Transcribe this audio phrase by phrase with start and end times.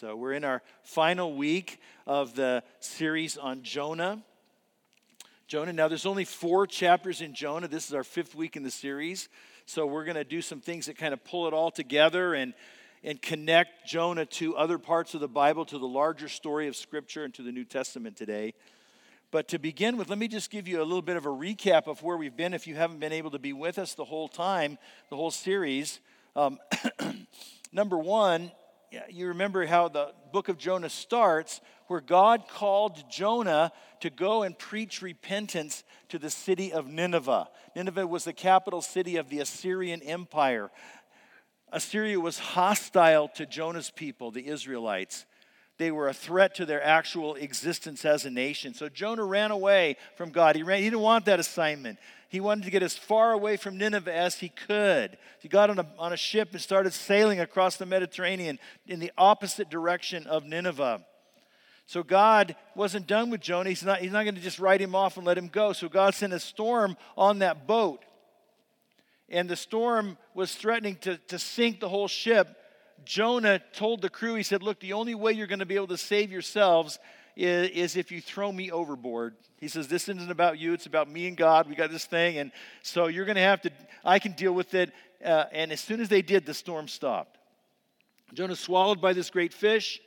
[0.00, 4.22] So, we're in our final week of the series on Jonah.
[5.48, 7.66] Jonah, now there's only four chapters in Jonah.
[7.66, 9.28] This is our fifth week in the series.
[9.66, 12.54] So, we're going to do some things that kind of pull it all together and,
[13.02, 17.24] and connect Jonah to other parts of the Bible, to the larger story of Scripture,
[17.24, 18.54] and to the New Testament today.
[19.32, 21.88] But to begin with, let me just give you a little bit of a recap
[21.88, 24.28] of where we've been if you haven't been able to be with us the whole
[24.28, 24.78] time,
[25.10, 25.98] the whole series.
[26.36, 26.60] Um,
[27.72, 28.52] number one,
[29.08, 34.58] you remember how the book of Jonah starts, where God called Jonah to go and
[34.58, 37.48] preach repentance to the city of Nineveh.
[37.74, 40.70] Nineveh was the capital city of the Assyrian Empire.
[41.72, 45.26] Assyria was hostile to Jonah's people, the Israelites.
[45.78, 48.74] They were a threat to their actual existence as a nation.
[48.74, 50.56] So Jonah ran away from God.
[50.56, 51.98] He, ran, he didn't want that assignment.
[52.28, 55.16] He wanted to get as far away from Nineveh as he could.
[55.40, 59.12] He got on a, on a ship and started sailing across the Mediterranean in the
[59.16, 61.04] opposite direction of Nineveh.
[61.86, 63.70] So God wasn't done with Jonah.
[63.70, 65.72] He's not, he's not going to just write him off and let him go.
[65.72, 68.04] So God sent a storm on that boat.
[69.30, 72.56] And the storm was threatening to, to sink the whole ship.
[73.04, 75.88] Jonah told the crew, he said, Look, the only way you're going to be able
[75.88, 76.98] to save yourselves
[77.36, 79.36] is, is, if you throw me overboard.
[79.58, 81.68] He says, This isn't about you, it's about me and God.
[81.68, 82.38] We got this thing.
[82.38, 83.70] And so you're going to have to,
[84.04, 84.92] I can deal with it.
[85.24, 87.38] Uh, and as soon as they did, the storm stopped.
[88.34, 90.00] Jonah swallowed by this great fish.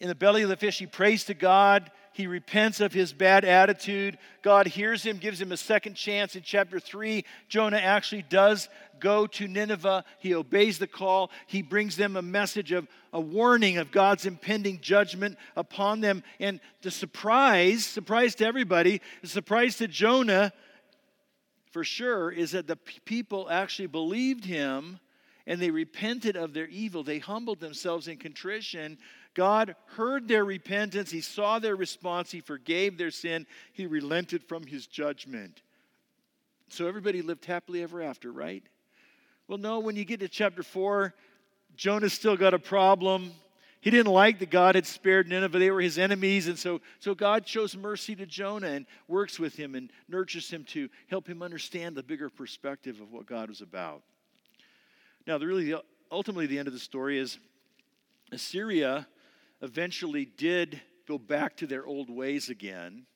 [0.00, 1.90] In the belly of the fish, he prays to God.
[2.16, 4.16] He repents of his bad attitude.
[4.40, 6.34] God hears him, gives him a second chance.
[6.34, 10.02] In chapter 3, Jonah actually does go to Nineveh.
[10.18, 11.30] He obeys the call.
[11.46, 16.22] He brings them a message of a warning of God's impending judgment upon them.
[16.40, 20.54] And the surprise, surprise to everybody, the surprise to Jonah
[21.70, 25.00] for sure is that the people actually believed him
[25.46, 27.04] and they repented of their evil.
[27.04, 28.96] They humbled themselves in contrition
[29.36, 34.66] God heard their repentance, He saw their response, He forgave their sin, He relented from
[34.66, 35.60] His judgment.
[36.70, 38.64] So everybody lived happily ever after, right?
[39.46, 41.14] Well, no, when you get to chapter 4,
[41.76, 43.30] Jonah still got a problem.
[43.82, 45.58] He didn't like that God had spared Nineveh.
[45.58, 46.48] They were his enemies.
[46.48, 50.64] And so, so God shows mercy to Jonah and works with him and nurtures him
[50.70, 54.02] to help him understand the bigger perspective of what God was about.
[55.26, 55.74] Now, the really,
[56.10, 57.38] ultimately, the end of the story is
[58.32, 59.06] Assyria
[59.62, 63.06] eventually did go back to their old ways again.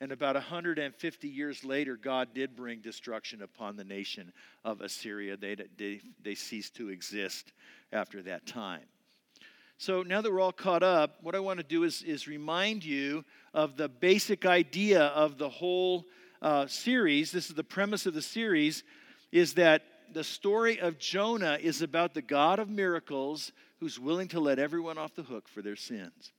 [0.00, 4.32] And about 150 years later, God did bring destruction upon the nation
[4.64, 5.36] of Assyria.
[5.36, 7.52] They, they, they ceased to exist
[7.92, 8.84] after that time.
[9.76, 12.84] So now that we're all caught up, what I want to do is, is remind
[12.84, 13.24] you
[13.54, 16.06] of the basic idea of the whole
[16.42, 17.32] uh, series.
[17.32, 18.84] This is the premise of the series,
[19.32, 24.40] is that the story of Jonah is about the God of miracles who's willing to
[24.40, 26.32] let everyone off the hook for their sins.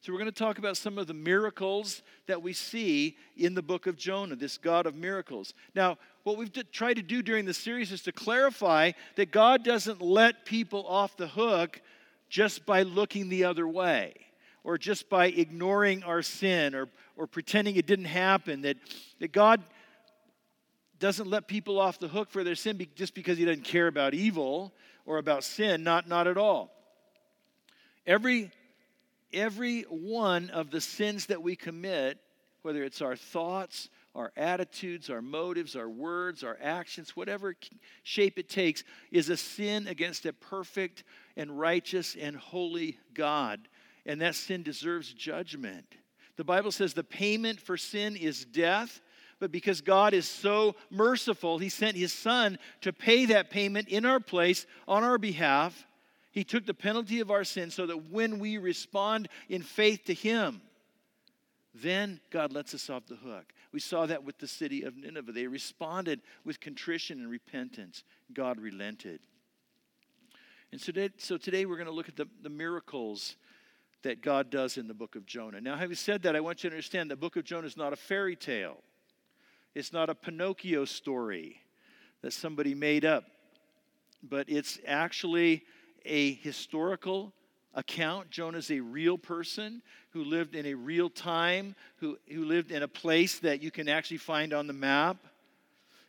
[0.00, 3.62] So, we're going to talk about some of the miracles that we see in the
[3.62, 5.54] book of Jonah, this God of miracles.
[5.74, 10.00] Now, what we've tried to do during the series is to clarify that God doesn't
[10.00, 11.80] let people off the hook
[12.28, 14.14] just by looking the other way
[14.62, 18.62] or just by ignoring our sin or, or pretending it didn't happen.
[18.62, 18.76] That,
[19.18, 19.64] that God
[21.00, 24.14] doesn't let people off the hook for their sin just because He doesn't care about
[24.14, 24.72] evil
[25.08, 26.70] or about sin, not, not at all.
[28.06, 28.50] Every,
[29.32, 32.18] every one of the sins that we commit,
[32.60, 37.56] whether it's our thoughts, our attitudes, our motives, our words, our actions, whatever
[38.02, 41.04] shape it takes, is a sin against a perfect
[41.38, 43.66] and righteous and holy God.
[44.04, 45.86] And that sin deserves judgment.
[46.36, 49.00] The Bible says the payment for sin is death,
[49.40, 54.04] but because God is so merciful, He sent His Son to pay that payment in
[54.04, 55.86] our place on our behalf.
[56.30, 60.14] He took the penalty of our sin so that when we respond in faith to
[60.14, 60.60] Him,
[61.74, 63.52] then God lets us off the hook.
[63.72, 65.32] We saw that with the city of Nineveh.
[65.32, 68.02] They responded with contrition and repentance.
[68.32, 69.20] God relented.
[70.72, 73.36] And so today, so today we're going to look at the, the miracles
[74.02, 75.60] that God does in the book of Jonah.
[75.60, 77.92] Now, having said that, I want you to understand the book of Jonah is not
[77.92, 78.78] a fairy tale.
[79.74, 81.60] It's not a Pinocchio story
[82.22, 83.24] that somebody made up,
[84.22, 85.62] but it's actually
[86.04, 87.32] a historical
[87.74, 88.30] account.
[88.30, 92.88] Jonah's a real person who lived in a real time, who, who lived in a
[92.88, 95.16] place that you can actually find on the map.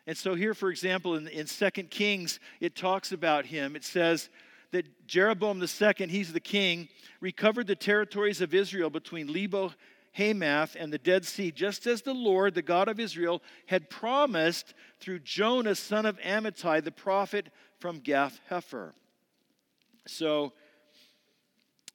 [0.08, 3.76] And so, here, for example, in, in 2 Kings, it talks about him.
[3.76, 4.30] It says
[4.72, 6.90] that Jeroboam II, he's the king,
[7.22, 9.74] recovered the territories of Israel between Lebo
[10.14, 14.74] Hamath and the Dead Sea, just as the Lord, the God of Israel, had promised
[15.00, 18.94] through Jonah, son of Amittai, the prophet from Gath Hepher.
[20.08, 20.54] So,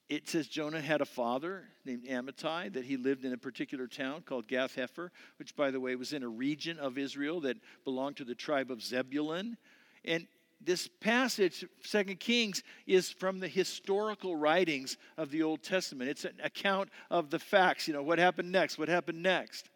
[0.09, 4.23] it says Jonah had a father named Amittai, that he lived in a particular town
[4.23, 8.17] called Gath Hepher, which, by the way, was in a region of Israel that belonged
[8.19, 9.57] to the tribe of Zebulun.
[10.05, 10.27] And
[10.65, 16.11] this passage, Second Kings, is from the historical writings of the Old Testament.
[16.11, 19.69] It's an account of the facts, you know, what happened next, what happened next.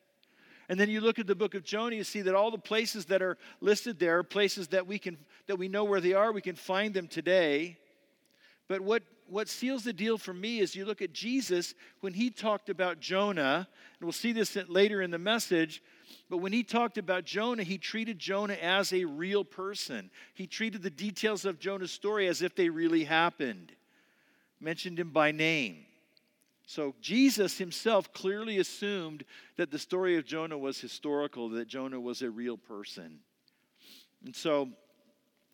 [0.69, 3.07] And then you look at the book of Jonah, you see that all the places
[3.07, 6.31] that are listed there are places that we can that we know where they are,
[6.31, 7.79] we can find them today.
[8.69, 12.31] But what, what seals the deal for me is you look at Jesus when he
[12.31, 13.67] talked about Jonah,
[13.99, 15.83] and we'll see this later in the message,
[16.29, 20.11] but when he talked about Jonah, he treated Jonah as a real person.
[20.35, 23.73] He treated the details of Jonah's story as if they really happened,
[24.61, 25.85] mentioned him by name.
[26.67, 29.25] So Jesus himself clearly assumed
[29.57, 33.21] that the story of Jonah was historical, that Jonah was a real person.
[34.25, 34.69] And so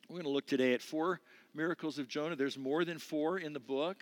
[0.09, 1.21] we're going to look today at four
[1.55, 2.35] miracles of Jonah.
[2.35, 3.99] There's more than four in the book,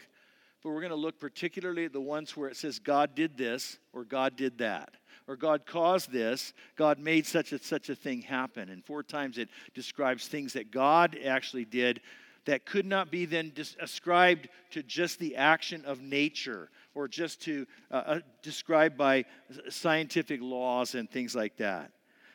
[0.62, 3.78] but we're going to look particularly at the ones where it says God did this
[3.92, 4.96] or God did that.
[5.32, 8.68] Or God caused this, God made such a such a thing happen.
[8.68, 12.02] And four times it describes things that God actually did
[12.44, 13.50] that could not be then
[13.80, 19.24] ascribed to just the action of nature or just to uh, uh, described by
[19.70, 21.92] scientific laws and things like that.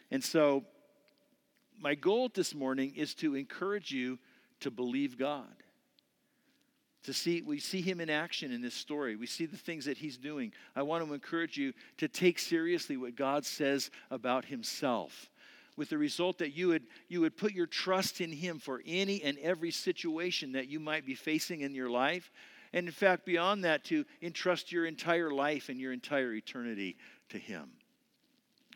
[0.09, 0.65] And so,
[1.79, 4.17] my goal this morning is to encourage you
[4.61, 5.53] to believe God.
[7.03, 9.15] To see, we see him in action in this story.
[9.15, 10.51] We see the things that he's doing.
[10.75, 15.29] I want to encourage you to take seriously what God says about himself
[15.77, 19.21] with the result that you would, you would put your trust in Him for any
[19.23, 22.31] and every situation that you might be facing in your life.
[22.73, 26.97] And in fact, beyond that, to entrust your entire life and your entire eternity
[27.29, 27.69] to Him.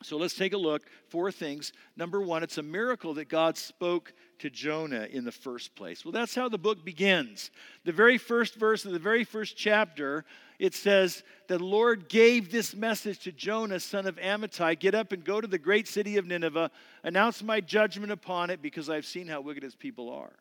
[0.03, 0.83] So let's take a look.
[1.09, 1.73] Four things.
[1.95, 6.03] Number one, it's a miracle that God spoke to Jonah in the first place.
[6.03, 7.51] Well, that's how the book begins.
[7.85, 10.25] The very first verse of the very first chapter,
[10.57, 15.23] it says, The Lord gave this message to Jonah, son of Amittai Get up and
[15.23, 16.71] go to the great city of Nineveh,
[17.03, 20.33] announce my judgment upon it, because I've seen how wicked its people are.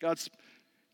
[0.00, 0.28] God's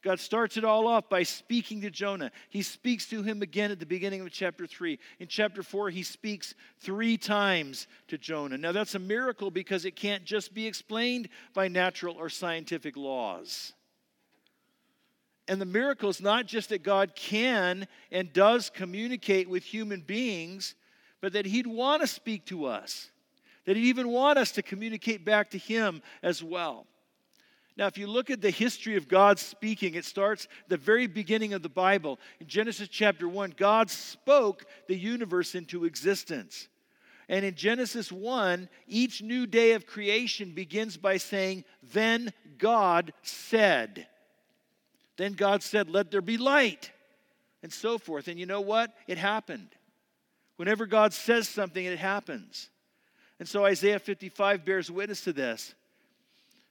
[0.02, 2.32] God starts it all off by speaking to Jonah.
[2.49, 4.99] He speaks to him again at the beginning of chapter 3.
[5.20, 8.58] In chapter 4, he speaks three times to Jonah.
[8.58, 13.75] Now, that's a miracle because it can't just be explained by natural or scientific laws.
[15.46, 20.75] And the miracle is not just that God can and does communicate with human beings,
[21.20, 23.10] but that He'd want to speak to us,
[23.66, 26.87] that He'd even want us to communicate back to Him as well.
[27.77, 31.55] Now, if you look at the history of God speaking, it starts the very beginning
[31.55, 32.19] of the Bible.
[32.39, 36.69] In Genesis chapter 1, God spoke the universe into existence.
[37.29, 44.07] And in Genesis 1, each new day of creation begins by saying, Then God said.
[45.17, 46.91] Then God said, Let there be light,
[47.63, 48.29] and so forth.
[48.29, 48.93] And you know what?
[49.07, 49.69] It happened.
[50.57, 52.69] Whenever God says something, it happens.
[53.39, 55.75] And so Isaiah 55 bears witness to this.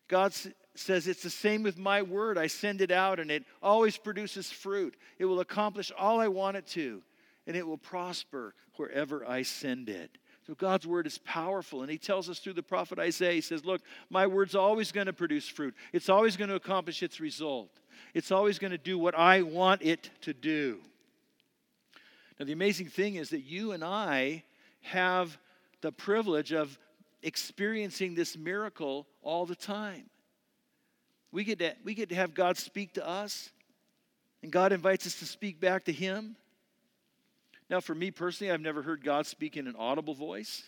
[0.08, 0.34] God
[0.80, 2.38] says, It's the same with my word.
[2.38, 4.96] I send it out, and it always produces fruit.
[5.18, 7.02] It will accomplish all I want it to,
[7.48, 10.18] and it will prosper wherever I send it.
[10.48, 13.66] So God's word is powerful, and He tells us through the prophet Isaiah, He says,
[13.66, 17.70] Look, my word's always going to produce fruit, it's always going to accomplish its result,
[18.14, 20.80] it's always going to do what I want it to do.
[22.40, 24.44] Now, the amazing thing is that you and I
[24.82, 25.38] have
[25.82, 26.78] the privilege of
[27.22, 30.11] experiencing this miracle all the time.
[31.32, 33.50] We get, to, we get to have God speak to us,
[34.44, 36.36] and God invites us to speak back to Him.
[37.70, 40.64] Now, for me personally, I've never heard God speak in an audible voice.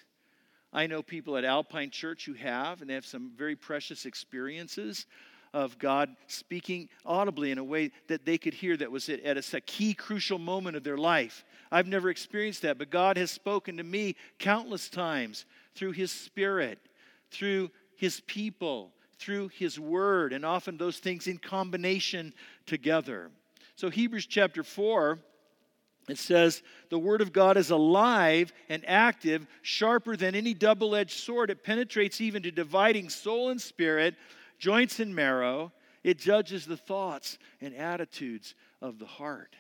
[0.71, 5.05] I know people at Alpine Church who have, and they have some very precious experiences
[5.53, 9.61] of God speaking audibly in a way that they could hear that was at a
[9.61, 11.45] key, crucial moment of their life.
[11.71, 16.79] I've never experienced that, but God has spoken to me countless times through His Spirit,
[17.29, 18.91] through His people,
[19.23, 22.33] through His Word, and often those things in combination
[22.65, 23.31] together.
[23.75, 25.19] So, Hebrews chapter 4.
[26.09, 31.17] It says, The Word of God is alive and active, sharper than any double edged
[31.17, 31.49] sword.
[31.49, 34.15] It penetrates even to dividing soul and spirit,
[34.59, 35.71] joints and marrow.
[36.03, 39.55] It judges the thoughts and attitudes of the heart.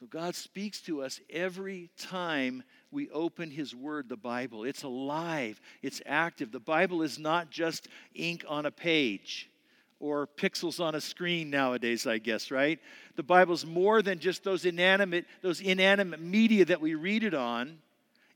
[0.00, 2.62] So God speaks to us every time
[2.92, 4.62] we open His Word, the Bible.
[4.62, 6.52] It's alive, it's active.
[6.52, 9.50] The Bible is not just ink on a page
[9.98, 12.78] or pixels on a screen nowadays, I guess, right?
[13.16, 17.78] The Bible's more than just those inanimate, those inanimate media that we read it on.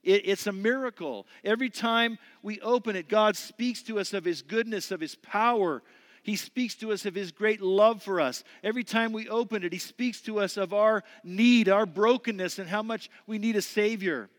[0.02, 1.28] It, it's a miracle.
[1.44, 5.80] Every time we open it, God speaks to us of His goodness, of His power,
[6.22, 8.44] He speaks to us of His great love for us.
[8.62, 12.68] Every time we open it, He speaks to us of our need, our brokenness, and
[12.68, 14.30] how much we need a Savior.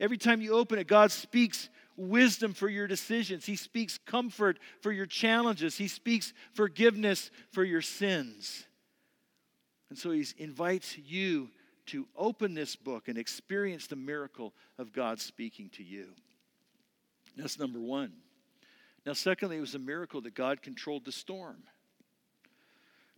[0.00, 3.44] Every time you open it, God speaks wisdom for your decisions.
[3.44, 5.76] He speaks comfort for your challenges.
[5.76, 8.64] He speaks forgiveness for your sins.
[9.90, 11.50] And so He invites you
[11.86, 16.08] to open this book and experience the miracle of God speaking to you.
[17.36, 18.12] That's number one.
[19.06, 21.62] Now, secondly, it was a miracle that God controlled the storm.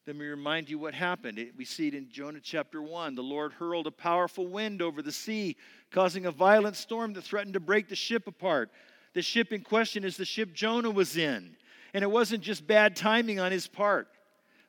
[0.06, 1.38] Let me remind you what happened.
[1.56, 3.14] we see it in Jonah chapter 1.
[3.14, 5.56] The Lord hurled a powerful wind over the sea,
[5.90, 8.70] causing a violent storm that threatened to break the ship apart.
[9.14, 11.56] The ship in question is the ship Jonah was in.
[11.94, 14.08] And it wasn't just bad timing on his part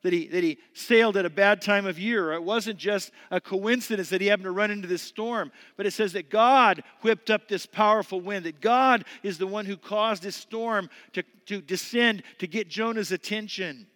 [0.03, 2.33] that he, that he sailed at a bad time of year.
[2.33, 5.91] It wasn't just a coincidence that he happened to run into this storm, but it
[5.91, 10.23] says that God whipped up this powerful wind, that God is the one who caused
[10.23, 13.87] this storm to, to descend to get Jonah's attention.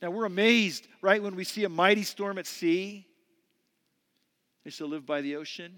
[0.00, 3.06] Now we're amazed, right, when we see a mighty storm at sea.
[4.64, 5.72] Used to live by the ocean.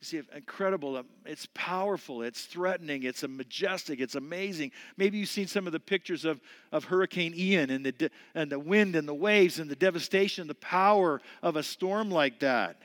[0.00, 0.96] You see, incredible.
[0.96, 2.22] Um, it's powerful.
[2.22, 3.02] It's threatening.
[3.02, 4.00] It's a majestic.
[4.00, 4.72] It's amazing.
[4.96, 6.40] Maybe you've seen some of the pictures of,
[6.72, 10.54] of Hurricane Ian and the, and the wind and the waves and the devastation, the
[10.54, 12.80] power of a storm like that.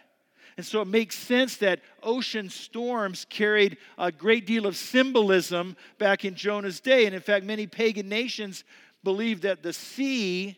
[0.58, 6.26] And so it makes sense that ocean storms carried a great deal of symbolism back
[6.26, 7.06] in Jonah's day.
[7.06, 8.66] And in fact, many pagan nations
[9.06, 10.58] believed that the sea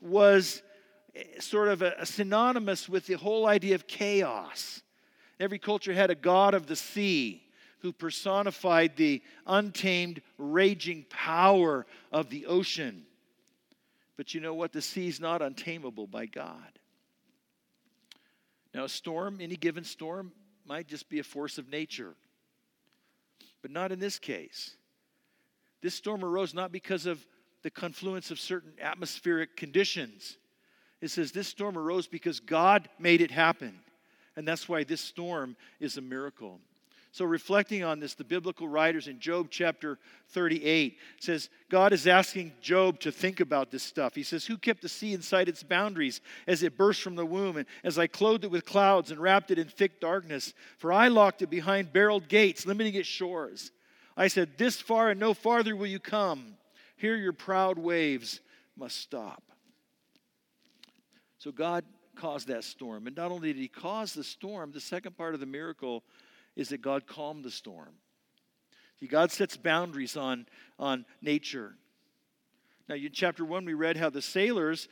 [0.00, 0.62] was
[1.16, 4.82] eh, sort of a, a synonymous with the whole idea of chaos
[5.38, 7.42] Every culture had a god of the sea
[7.80, 13.04] who personified the untamed, raging power of the ocean.
[14.16, 14.72] But you know what?
[14.72, 16.78] The sea is not untamable by God.
[18.74, 20.32] Now, a storm, any given storm,
[20.66, 22.14] might just be a force of nature,
[23.62, 24.76] but not in this case.
[25.82, 27.24] This storm arose not because of
[27.62, 30.38] the confluence of certain atmospheric conditions.
[31.00, 33.80] It says this storm arose because God made it happen.
[34.36, 36.60] And that's why this storm is a miracle.
[37.16, 39.98] So, reflecting on this, the biblical writers in Job chapter
[40.32, 44.14] 38 says God is asking Job to think about this stuff.
[44.14, 47.56] He says, Who kept the sea inside its boundaries as it burst from the womb,
[47.56, 50.52] and as I clothed it with clouds and wrapped it in thick darkness?
[50.76, 53.72] For I locked it behind barreled gates, limiting its shores.
[54.14, 56.58] I said, This far and no farther will you come.
[56.98, 58.40] Here your proud waves
[58.76, 59.42] must stop.
[61.38, 61.82] So, God
[62.16, 63.06] caused that storm.
[63.06, 66.02] And not only did he cause the storm, the second part of the miracle
[66.56, 67.94] is that God calmed the storm.
[68.98, 70.46] See, God sets boundaries on,
[70.78, 71.74] on nature.
[72.88, 74.88] Now, in chapter 1, we read how the sailors,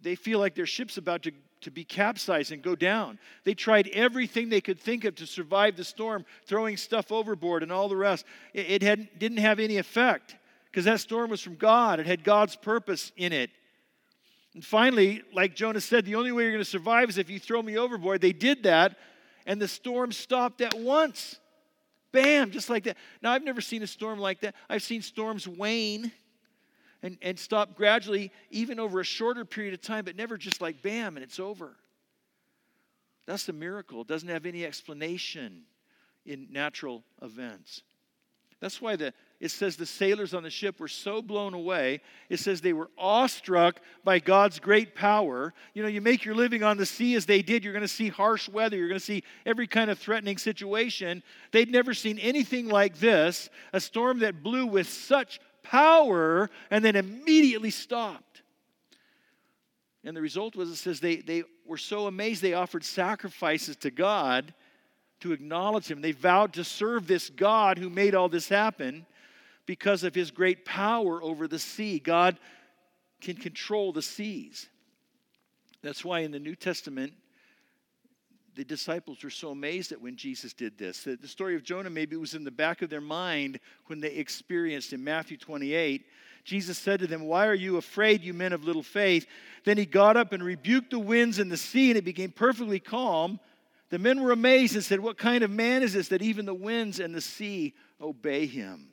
[0.00, 1.32] they feel like their ship's about to,
[1.62, 3.18] to be capsized and go down.
[3.44, 7.72] They tried everything they could think of to survive the storm, throwing stuff overboard and
[7.72, 8.26] all the rest.
[8.52, 10.36] It, it didn't have any effect
[10.70, 11.98] because that storm was from God.
[11.98, 13.50] It had God's purpose in it.
[14.54, 17.38] And finally, like Jonah said, the only way you're going to survive is if you
[17.38, 18.20] throw me overboard.
[18.20, 18.96] They did that,
[19.46, 21.38] and the storm stopped at once.
[22.12, 22.96] Bam, just like that.
[23.22, 24.56] Now, I've never seen a storm like that.
[24.68, 26.10] I've seen storms wane
[27.02, 30.82] and, and stop gradually, even over a shorter period of time, but never just like
[30.82, 31.76] bam, and it's over.
[33.26, 34.00] That's the miracle.
[34.00, 35.62] It doesn't have any explanation
[36.26, 37.82] in natural events.
[38.58, 42.02] That's why the, it says the sailors on the ship were so blown away.
[42.28, 45.54] It says they were awestruck by God's great power.
[45.72, 47.88] You know, you make your living on the sea as they did, you're going to
[47.88, 51.22] see harsh weather, you're going to see every kind of threatening situation.
[51.52, 56.94] They'd never seen anything like this a storm that blew with such power and then
[56.94, 58.42] immediately stopped.
[60.04, 63.90] And the result was it says they, they were so amazed they offered sacrifices to
[63.90, 64.52] God
[65.20, 66.02] to acknowledge Him.
[66.02, 69.06] They vowed to serve this God who made all this happen
[69.70, 72.00] because of his great power over the sea.
[72.00, 72.40] God
[73.20, 74.68] can control the seas.
[75.80, 77.12] That's why in the New Testament,
[78.56, 81.04] the disciples were so amazed at when Jesus did this.
[81.04, 84.92] The story of Jonah maybe was in the back of their mind when they experienced
[84.92, 86.04] in Matthew 28.
[86.42, 89.24] Jesus said to them, Why are you afraid, you men of little faith?
[89.64, 92.80] Then he got up and rebuked the winds and the sea, and it became perfectly
[92.80, 93.38] calm.
[93.90, 96.54] The men were amazed and said, What kind of man is this that even the
[96.54, 98.89] winds and the sea obey him?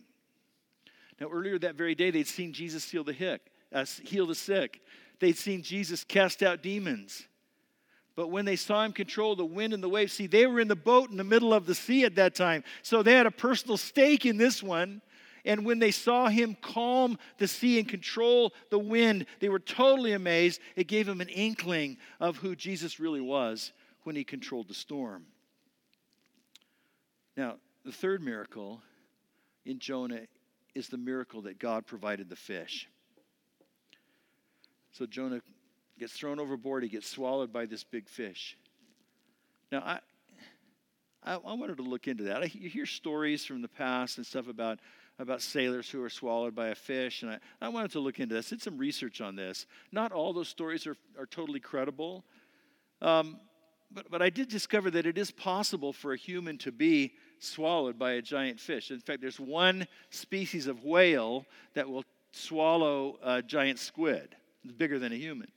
[1.19, 3.41] Now, earlier that very day, they'd seen Jesus heal the, hick,
[3.74, 4.81] uh, heal the sick.
[5.19, 7.27] They'd seen Jesus cast out demons.
[8.15, 10.67] But when they saw him control the wind and the waves, see, they were in
[10.67, 12.63] the boat in the middle of the sea at that time.
[12.81, 15.01] So they had a personal stake in this one.
[15.45, 20.13] And when they saw him calm the sea and control the wind, they were totally
[20.13, 20.59] amazed.
[20.75, 23.71] It gave them an inkling of who Jesus really was
[24.03, 25.25] when he controlled the storm.
[27.38, 28.81] Now, the third miracle
[29.63, 30.21] in Jonah
[30.77, 32.88] is the miracle that God provided the fish.
[34.91, 35.41] So Jonah
[36.00, 38.55] gets thrown overboard, he gets swallowed by this big fish.
[39.72, 40.00] Now, I,
[41.24, 42.43] I, I wanted to look into that.
[42.43, 44.79] I, you hear stories from the past and stuff about,
[45.17, 48.36] about sailors who are swallowed by a fish, and I, I wanted to look into
[48.36, 48.50] this.
[48.50, 49.65] Did some research on this.
[49.91, 52.24] Not all those stories are, are totally credible,
[53.01, 53.39] um,
[53.91, 57.98] but, but I did discover that it is possible for a human to be swallowed
[57.98, 58.91] by a giant fish.
[58.91, 65.00] In fact, there's one species of whale that will swallow a giant squid, it's bigger
[65.00, 65.50] than a human.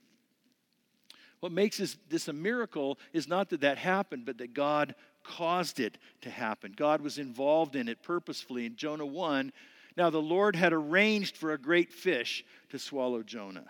[1.40, 4.94] What makes this, this a miracle is not that that happened, but that God
[5.24, 6.74] caused it to happen.
[6.76, 8.66] God was involved in it purposefully.
[8.66, 9.52] In Jonah 1,
[9.96, 13.66] now the Lord had arranged for a great fish to swallow Jonah.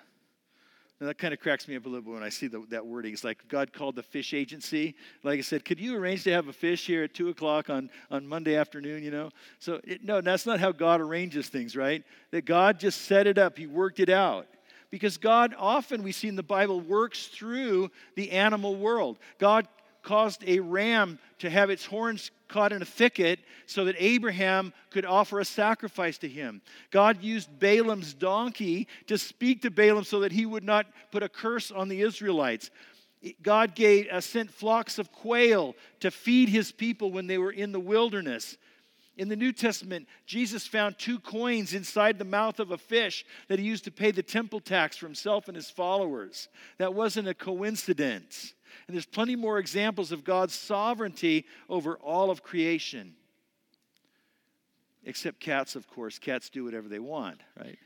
[1.01, 2.85] Now that kind of cracks me up a little bit when I see the, that
[2.85, 3.15] wording.
[3.15, 4.95] It's like God called the fish agency.
[5.23, 7.89] Like I said, could you arrange to have a fish here at 2 o'clock on,
[8.11, 9.31] on Monday afternoon, you know?
[9.61, 12.05] So, it, no, that's not how God arranges things, right?
[12.33, 14.47] That God just set it up, He worked it out
[14.91, 19.19] because God often we see in the Bible works through the animal world.
[19.39, 19.69] God
[20.03, 25.05] caused a ram to have its horns caught in a thicket so that Abraham could
[25.05, 26.61] offer a sacrifice to him.
[26.91, 31.29] God used Balaam's donkey to speak to Balaam so that he would not put a
[31.29, 32.71] curse on the Israelites.
[33.43, 37.73] God gave, uh, sent flocks of quail to feed his people when they were in
[37.73, 38.57] the wilderness.
[39.17, 43.59] In the New Testament, Jesus found two coins inside the mouth of a fish that
[43.59, 46.49] he used to pay the temple tax for himself and his followers.
[46.79, 48.55] That wasn't a coincidence.
[48.91, 53.15] And there's plenty more examples of God's sovereignty over all of creation.
[55.05, 56.19] Except cats, of course.
[56.19, 57.79] Cats do whatever they want, right?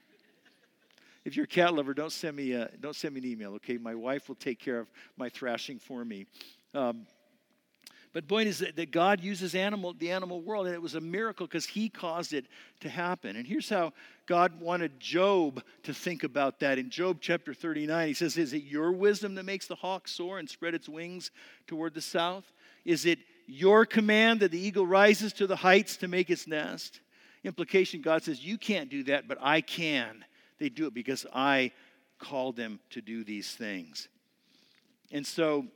[1.27, 3.77] If you're a cat lover, don't send me a, don't send me an email, okay?
[3.77, 6.25] My wife will take care of my thrashing for me.
[6.73, 7.07] Um,
[8.15, 11.01] but point is that, that God uses animal, the animal world, and it was a
[11.01, 12.47] miracle because He caused it
[12.81, 13.35] to happen.
[13.35, 13.93] And here's how
[14.27, 16.79] God wanted Job to think about that.
[16.79, 20.39] In Job chapter 39, He says, Is it your wisdom that makes the hawk soar
[20.39, 21.33] and spread its wings
[21.67, 22.45] toward the south?
[22.85, 27.01] Is it your command that the eagle rises to the heights to make its nest?
[27.43, 30.25] Implication God says, You can't do that, but I can.
[30.61, 31.73] They do it because I
[32.21, 34.09] called them to do these things.
[35.11, 35.67] And so,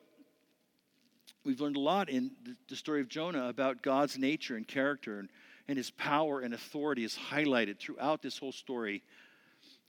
[1.44, 2.30] we've learned a lot in
[2.68, 5.28] the story of Jonah about God's nature and character and,
[5.68, 9.02] and his power and authority is highlighted throughout this whole story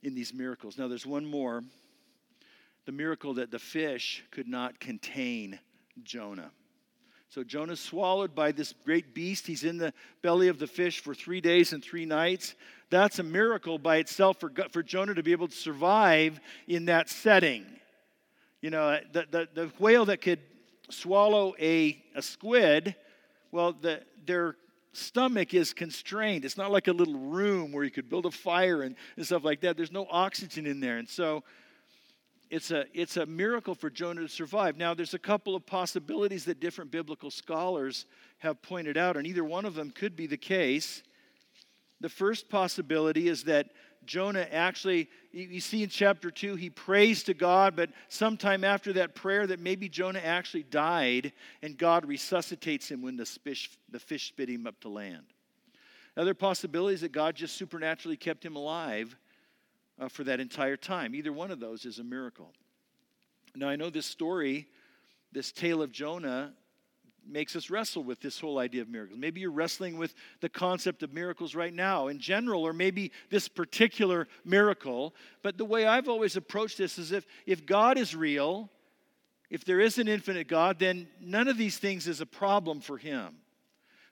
[0.02, 0.78] in these miracles.
[0.78, 1.62] Now, there's one more
[2.86, 5.58] the miracle that the fish could not contain
[6.02, 6.50] Jonah.
[7.28, 9.46] So Jonah's swallowed by this great beast.
[9.46, 12.56] He's in the belly of the fish for three days and three nights.
[12.90, 17.08] That's a miracle by itself for, for Jonah to be able to survive in that
[17.08, 17.64] setting.
[18.60, 20.40] You know, the, the, the whale that could
[20.90, 22.94] swallow a, a squid,
[23.52, 24.56] well, the, their
[24.92, 26.44] stomach is constrained.
[26.44, 29.44] It's not like a little room where you could build a fire and, and stuff
[29.44, 29.76] like that.
[29.76, 30.98] There's no oxygen in there.
[30.98, 31.44] And so
[32.50, 34.76] it's a, it's a miracle for Jonah to survive.
[34.76, 38.06] Now, there's a couple of possibilities that different biblical scholars
[38.38, 41.04] have pointed out, and either one of them could be the case.
[42.00, 43.68] The first possibility is that
[44.06, 49.14] Jonah actually, you see in chapter 2, he prays to God, but sometime after that
[49.14, 51.32] prayer, that maybe Jonah actually died
[51.62, 55.24] and God resuscitates him when the fish, the fish spit him up to land.
[56.16, 59.16] Other possibilities that God just supernaturally kept him alive
[60.00, 61.14] uh, for that entire time.
[61.14, 62.52] Either one of those is a miracle.
[63.54, 64.66] Now, I know this story,
[65.32, 66.52] this tale of Jonah,
[67.26, 69.18] makes us wrestle with this whole idea of miracles.
[69.18, 73.48] Maybe you're wrestling with the concept of miracles right now in general, or maybe this
[73.48, 75.14] particular miracle.
[75.42, 78.70] But the way I've always approached this is if, if God is real,
[79.50, 82.96] if there is an infinite God, then none of these things is a problem for
[82.98, 83.36] him.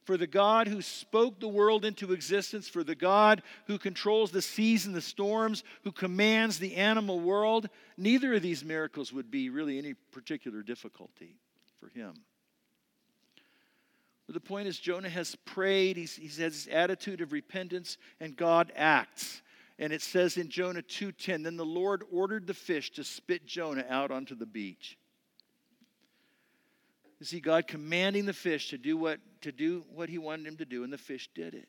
[0.04, 4.40] For the God who spoke the world into existence, for the God who controls the
[4.40, 7.68] seas and the storms, who commands the animal world,
[7.98, 11.36] neither of these miracles would be really any particular difficulty
[11.78, 12.14] for him.
[14.28, 18.36] But the point is, Jonah has prayed, he's, he has this attitude of repentance, and
[18.36, 19.40] God acts.
[19.78, 23.86] And it says in Jonah 2:10, then the Lord ordered the fish to spit Jonah
[23.88, 24.98] out onto the beach.
[27.20, 30.56] You see God commanding the fish to do what to do what he wanted him
[30.58, 31.68] to do, and the fish did it.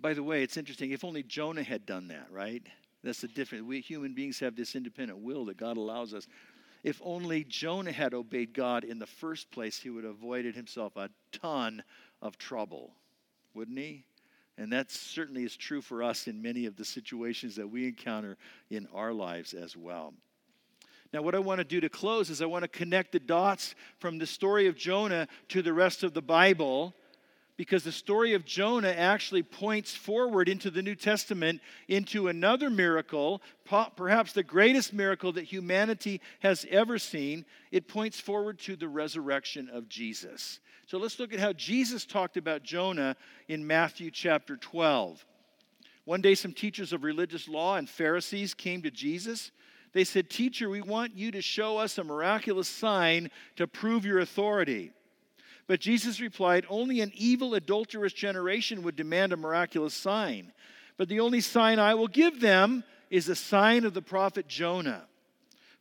[0.00, 0.92] By the way, it's interesting.
[0.92, 2.66] If only Jonah had done that, right?
[3.04, 3.64] That's the difference.
[3.64, 6.26] We human beings have this independent will that God allows us.
[6.84, 10.96] If only Jonah had obeyed God in the first place, he would have avoided himself
[10.96, 11.82] a ton
[12.22, 12.92] of trouble,
[13.54, 14.04] wouldn't he?
[14.56, 18.36] And that certainly is true for us in many of the situations that we encounter
[18.70, 20.14] in our lives as well.
[21.12, 23.74] Now, what I want to do to close is I want to connect the dots
[23.98, 26.94] from the story of Jonah to the rest of the Bible
[27.58, 33.42] because the story of Jonah actually points forward into the New Testament into another miracle,
[33.96, 37.44] perhaps the greatest miracle that humanity has ever seen.
[37.72, 40.60] It points forward to the resurrection of Jesus.
[40.86, 43.16] So let's look at how Jesus talked about Jonah
[43.48, 45.26] in Matthew chapter 12.
[46.04, 49.50] One day, some teachers of religious law and Pharisees came to Jesus.
[49.92, 54.20] They said, Teacher, we want you to show us a miraculous sign to prove your
[54.20, 54.92] authority.
[55.68, 60.52] But Jesus replied, Only an evil, adulterous generation would demand a miraculous sign.
[60.96, 65.06] But the only sign I will give them is the sign of the prophet Jonah.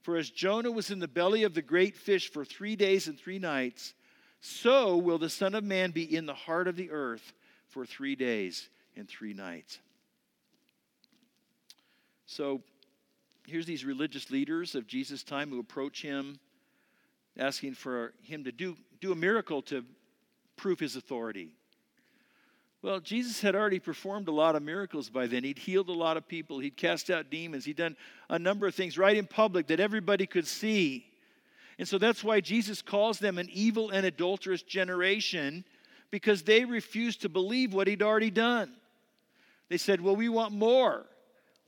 [0.04, 3.18] For as Jonah was in the belly of the great fish for three days and
[3.18, 3.94] three nights,
[4.40, 7.34] so will the Son of Man be in the heart of the earth
[7.70, 9.80] for three days and three nights.
[12.26, 12.62] So
[13.48, 16.40] here's these religious leaders of Jesus' time who approach him,
[17.38, 19.84] asking for him to do do a miracle to
[20.56, 21.50] prove his authority.
[22.82, 25.44] Well, Jesus had already performed a lot of miracles by then.
[25.44, 27.98] He'd healed a lot of people, he'd cast out demons, he'd done
[28.30, 31.06] a number of things right in public that everybody could see.
[31.80, 35.64] And so that's why Jesus calls them an evil and adulterous generation
[36.10, 38.72] because they refused to believe what he'd already done.
[39.70, 41.06] They said, Well, we want more.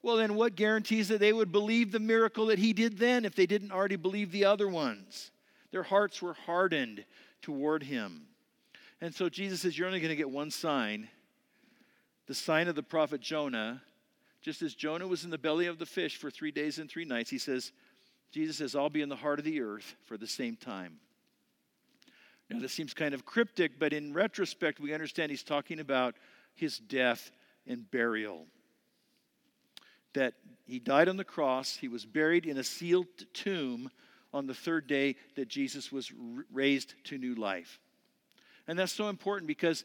[0.01, 3.35] Well, then what guarantees that they would believe the miracle that he did then if
[3.35, 5.31] they didn't already believe the other ones?
[5.71, 7.05] Their hearts were hardened
[7.41, 8.27] toward him.
[9.01, 11.09] And so Jesus says, You're only going to get one sign
[12.27, 13.81] the sign of the prophet Jonah.
[14.41, 17.03] Just as Jonah was in the belly of the fish for three days and three
[17.03, 17.71] nights, he says,
[18.31, 20.99] Jesus says, I'll be in the heart of the earth for the same time.
[22.49, 26.15] Now, this seems kind of cryptic, but in retrospect, we understand he's talking about
[26.55, 27.31] his death
[27.67, 28.45] and burial.
[30.13, 33.89] That he died on the cross, he was buried in a sealed tomb
[34.33, 36.11] on the third day that Jesus was
[36.51, 37.79] raised to new life.
[38.67, 39.83] And that's so important because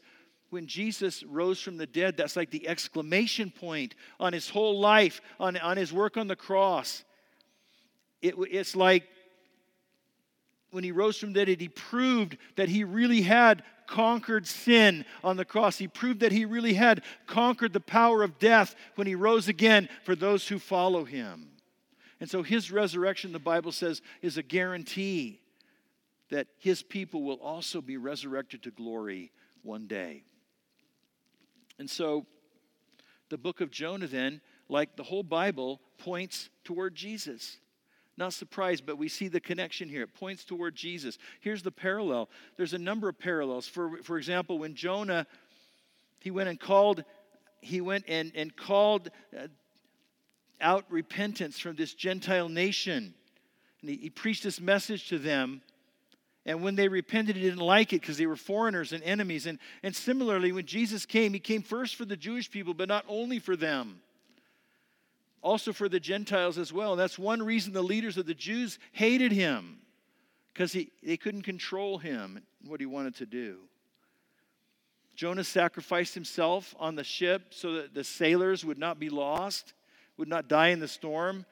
[0.49, 5.21] when Jesus rose from the dead, that's like the exclamation point on his whole life,
[5.39, 7.03] on, on his work on the cross.
[8.21, 9.03] It, it's like
[10.71, 15.37] when he rose from the dead, he proved that he really had conquered sin on
[15.37, 15.77] the cross.
[15.77, 19.89] He proved that he really had conquered the power of death when he rose again
[20.03, 21.49] for those who follow him.
[22.25, 25.41] And so his resurrection, the Bible says, is a guarantee
[26.31, 30.23] that his people will also be resurrected to glory one day.
[31.77, 32.25] And so
[33.29, 37.57] the book of Jonah, then, like the whole Bible, points toward Jesus.
[38.17, 40.01] Not surprised, but we see the connection here.
[40.01, 41.19] It points toward Jesus.
[41.41, 42.31] Here's the parallel.
[42.57, 43.67] There's a number of parallels.
[43.67, 45.27] For, for example, when Jonah,
[46.21, 47.03] he went and called,
[47.61, 49.45] he went and, and called uh,
[50.61, 53.13] out repentance from this Gentile nation.
[53.81, 55.61] And he, he preached this message to them.
[56.45, 59.47] And when they repented, he didn't like it because they were foreigners and enemies.
[59.47, 63.03] And, and similarly, when Jesus came, he came first for the Jewish people, but not
[63.07, 63.99] only for them,
[65.41, 66.91] also for the Gentiles as well.
[66.91, 69.79] And that's one reason the leaders of the Jews hated him
[70.53, 73.57] because they couldn't control him and what he wanted to do.
[75.15, 79.73] Jonah sacrificed himself on the ship so that the sailors would not be lost
[80.17, 81.45] would not die in the storm.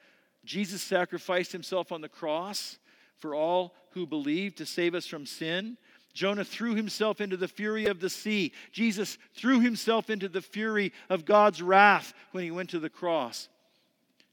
[0.44, 2.78] Jesus sacrificed himself on the cross
[3.18, 5.76] for all who believe to save us from sin.
[6.12, 8.52] Jonah threw himself into the fury of the sea.
[8.72, 13.48] Jesus threw himself into the fury of God's wrath when he went to the cross.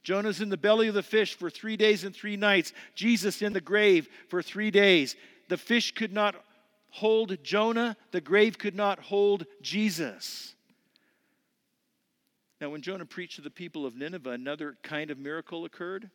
[0.03, 2.73] Jonah's in the belly of the fish for three days and three nights.
[2.95, 5.15] Jesus in the grave for three days.
[5.47, 6.35] The fish could not
[6.89, 10.55] hold Jonah, the grave could not hold Jesus.
[12.61, 16.11] Now, when Jonah preached to the people of Nineveh, another kind of miracle occurred.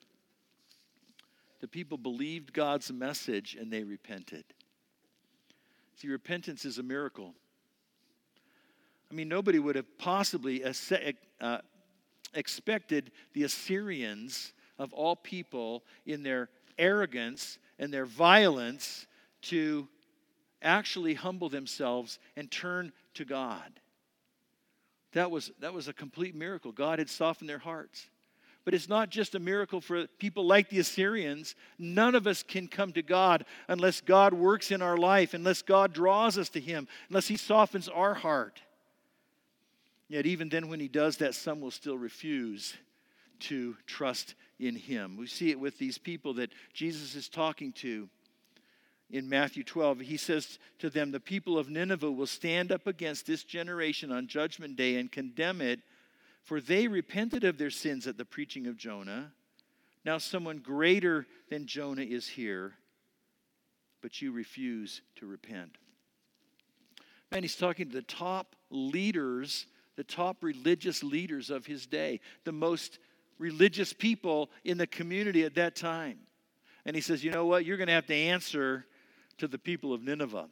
[1.60, 4.44] The people believed God's message and they repented.
[5.96, 7.34] See, repentance is a miracle.
[9.10, 11.58] I mean, nobody would have possibly uh,
[12.34, 19.08] expected the Assyrians, of all people, in their arrogance and their violence,
[19.42, 19.88] to
[20.62, 23.80] actually humble themselves and turn to God.
[25.16, 26.72] That was, that was a complete miracle.
[26.72, 28.06] God had softened their hearts.
[28.66, 31.54] But it's not just a miracle for people like the Assyrians.
[31.78, 35.94] None of us can come to God unless God works in our life, unless God
[35.94, 38.60] draws us to Him, unless He softens our heart.
[40.10, 42.74] Yet, even then, when He does that, some will still refuse
[43.40, 45.16] to trust in Him.
[45.16, 48.10] We see it with these people that Jesus is talking to
[49.10, 53.26] in Matthew 12, he says to them, The people of Nineveh will stand up against
[53.26, 55.80] this generation on Judgment Day and condemn it,
[56.42, 59.32] for they repented of their sins at the preaching of Jonah.
[60.04, 62.74] Now, someone greater than Jonah is here,
[64.02, 65.78] but you refuse to repent.
[67.30, 69.66] Man, he's talking to the top leaders,
[69.96, 72.98] the top religious leaders of his day, the most
[73.38, 76.18] religious people in the community at that time.
[76.84, 77.64] And he says, You know what?
[77.64, 78.86] You're going to have to answer
[79.38, 80.48] to the people of Nineveh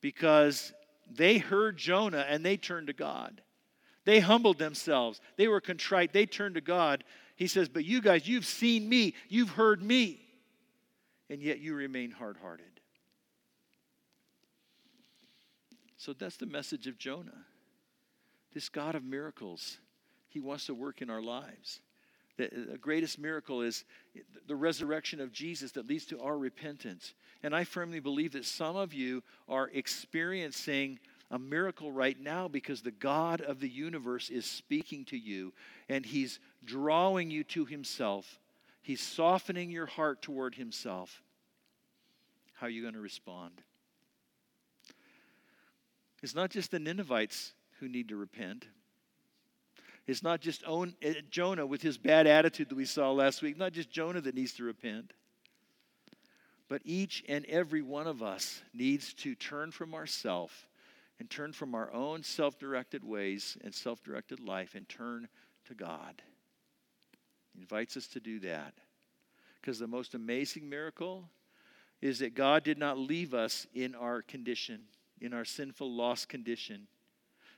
[0.00, 0.72] because
[1.10, 3.40] they heard Jonah and they turned to God.
[4.04, 5.20] They humbled themselves.
[5.36, 6.12] They were contrite.
[6.12, 7.04] They turned to God.
[7.34, 10.20] He says, But you guys, you've seen me, you've heard me,
[11.28, 12.66] and yet you remain hard hearted.
[15.96, 17.44] So that's the message of Jonah.
[18.54, 19.78] This God of miracles,
[20.28, 21.80] he wants to work in our lives.
[22.36, 23.84] The, greatest miracle is
[24.46, 27.14] the resurrection of Jesus that leads to our repentance.
[27.42, 30.98] And I firmly believe that some of you are experiencing
[31.30, 35.52] a miracle right now because the God of the universe is speaking to you
[35.88, 38.38] and He's drawing you to Himself.
[38.82, 41.22] He's softening your heart toward Himself.
[42.54, 43.62] How are you going to respond?
[46.22, 48.66] It's not just the Ninevites who need to repent.
[50.06, 50.86] It's not just uh,
[51.30, 54.54] Jonah with his bad attitude that we saw last week, not just Jonah that needs
[54.54, 55.12] to repent.
[56.68, 60.68] But each and every one of us needs to turn from ourself
[61.18, 65.28] and turn from our own self directed ways and self directed life and turn
[65.66, 66.22] to God.
[67.54, 68.74] He invites us to do that.
[69.60, 71.28] Because the most amazing miracle
[72.00, 74.82] is that God did not leave us in our condition,
[75.20, 76.86] in our sinful, lost condition.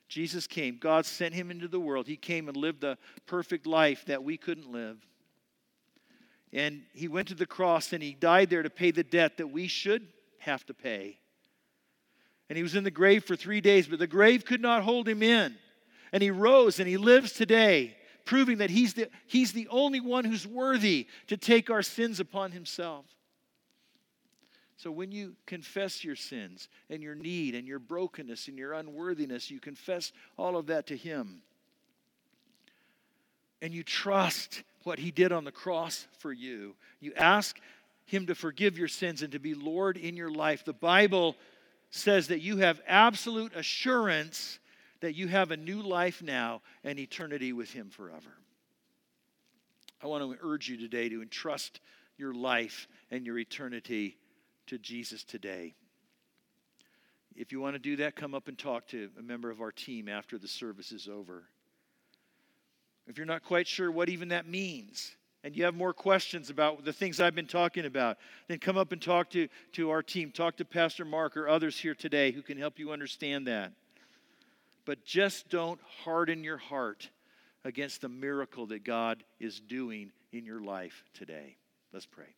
[0.08, 0.78] Jesus came.
[0.78, 2.06] God sent him into the world.
[2.06, 4.96] He came and lived the perfect life that we couldn't live.
[6.52, 9.48] And he went to the cross and he died there to pay the debt that
[9.48, 10.06] we should
[10.38, 11.18] have to pay.
[12.48, 15.06] And he was in the grave for three days, but the grave could not hold
[15.06, 15.54] him in.
[16.10, 17.94] And he rose and he lives today,
[18.24, 22.52] proving that he's the, he's the only one who's worthy to take our sins upon
[22.52, 23.04] himself.
[24.78, 29.50] So when you confess your sins and your need and your brokenness and your unworthiness,
[29.50, 31.42] you confess all of that to Him.
[33.60, 36.76] And you trust what He did on the cross for you.
[37.00, 37.58] You ask
[38.06, 40.64] Him to forgive your sins and to be Lord in your life.
[40.64, 41.34] The Bible
[41.90, 44.60] says that you have absolute assurance
[45.00, 48.30] that you have a new life now and eternity with Him forever.
[50.00, 51.80] I want to urge you today to entrust
[52.16, 54.16] your life and your eternity
[54.68, 55.74] to Jesus today.
[57.34, 59.70] If you want to do that, come up and talk to a member of our
[59.70, 61.44] team after the service is over.
[63.06, 66.84] If you're not quite sure what even that means, and you have more questions about
[66.84, 70.30] the things I've been talking about, then come up and talk to, to our team.
[70.30, 73.72] Talk to Pastor Mark or others here today who can help you understand that.
[74.84, 77.08] But just don't harden your heart
[77.64, 81.56] against the miracle that God is doing in your life today.
[81.92, 82.37] Let's pray.